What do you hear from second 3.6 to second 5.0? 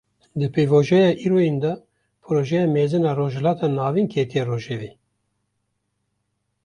Navîn ketiye rojevê